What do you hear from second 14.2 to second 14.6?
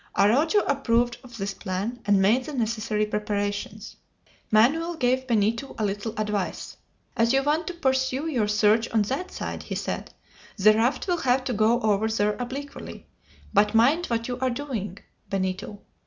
you are